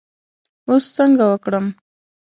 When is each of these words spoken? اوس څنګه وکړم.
اوس 0.69 0.85
څنګه 0.97 1.23
وکړم. 1.31 1.65